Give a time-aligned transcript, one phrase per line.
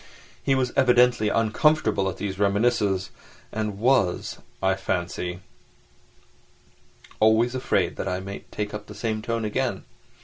[0.41, 3.11] He was evidently uncomfortable at these reminiscences,
[3.51, 5.41] and was, I fancy,
[7.19, 9.83] always afraid that I might take up the same tone again.